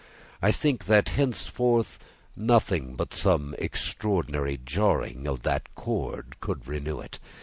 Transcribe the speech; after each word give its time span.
I 0.41 0.51
think 0.51 0.85
that, 0.85 1.09
henceforth, 1.09 1.99
nothing 2.35 2.95
but 2.95 3.13
some 3.13 3.53
extraordinary 3.59 4.57
jarring 4.65 5.27
of 5.27 5.43
that 5.43 5.75
chord 5.75 6.39
could 6.41 6.67
renew 6.67 6.99
it. 7.01 7.19